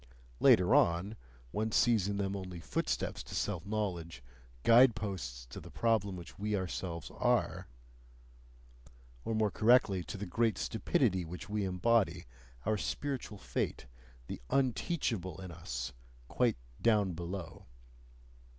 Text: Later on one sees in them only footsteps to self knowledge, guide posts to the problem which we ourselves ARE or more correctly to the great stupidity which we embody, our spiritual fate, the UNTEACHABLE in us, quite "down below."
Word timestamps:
Later 0.39 0.73
on 0.73 1.15
one 1.51 1.71
sees 1.71 2.07
in 2.07 2.17
them 2.17 2.35
only 2.35 2.59
footsteps 2.59 3.21
to 3.21 3.35
self 3.35 3.67
knowledge, 3.67 4.23
guide 4.63 4.95
posts 4.95 5.45
to 5.51 5.59
the 5.59 5.69
problem 5.69 6.15
which 6.15 6.39
we 6.39 6.55
ourselves 6.55 7.11
ARE 7.19 7.67
or 9.23 9.35
more 9.35 9.51
correctly 9.51 10.03
to 10.05 10.17
the 10.17 10.25
great 10.25 10.57
stupidity 10.57 11.23
which 11.23 11.49
we 11.49 11.65
embody, 11.65 12.25
our 12.65 12.77
spiritual 12.79 13.37
fate, 13.37 13.85
the 14.25 14.41
UNTEACHABLE 14.49 15.39
in 15.39 15.51
us, 15.51 15.93
quite 16.27 16.57
"down 16.81 17.11
below." 17.13 17.67